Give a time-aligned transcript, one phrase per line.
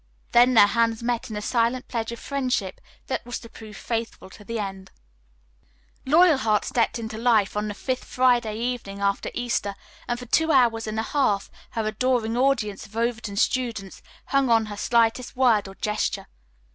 [0.31, 4.31] Then their hands met in a silent pledge of friendship that was to prove faithful
[4.31, 4.89] to the end.
[6.07, 9.75] Loyalheart stepped into life on the fifth Friday evening after Easter
[10.07, 14.65] and for two hours and a half her adoring audience of Overton students hung on
[14.65, 16.25] her slightest word or gesture.